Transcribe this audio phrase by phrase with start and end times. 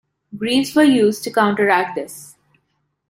[0.35, 2.35] Greaves were used to counteract this.